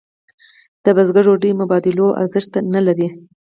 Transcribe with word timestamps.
د 0.83 0.85
بزګر 0.95 1.23
ډوډۍ 1.27 1.51
مبادلوي 1.61 2.17
ارزښت 2.21 2.51
نه 2.73 2.81
لري. 2.87 3.07